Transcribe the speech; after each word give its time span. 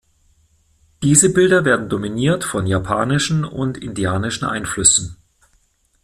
Diese 1.03 1.31
Bilder 1.31 1.63
werden 1.63 1.87
dominiert 1.87 2.43
von 2.43 2.65
japanischen 2.65 3.45
und 3.45 3.77
indianischen 3.77 4.45
Einflüssen. 4.47 5.17